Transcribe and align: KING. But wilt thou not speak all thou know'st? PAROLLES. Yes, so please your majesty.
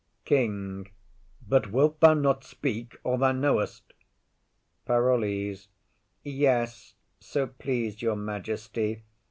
KING. 0.25 0.89
But 1.47 1.71
wilt 1.71 1.99
thou 1.99 2.15
not 2.15 2.43
speak 2.43 2.97
all 3.03 3.19
thou 3.19 3.33
know'st? 3.33 3.93
PAROLLES. 4.85 5.67
Yes, 6.23 6.95
so 7.19 7.45
please 7.45 8.01
your 8.01 8.15
majesty. 8.15 9.03